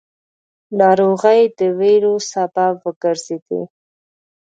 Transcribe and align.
ناروغۍ 0.79 1.41
د 1.57 1.59
وېرو 1.79 2.15
سبب 2.31 2.73
وګرځېدې. 2.85 3.61